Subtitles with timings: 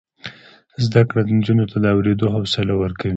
[0.85, 3.09] زده کړه نجونو ته د اوریدلو حوصله ورکوي.